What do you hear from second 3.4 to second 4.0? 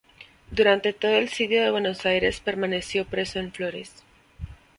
Flores.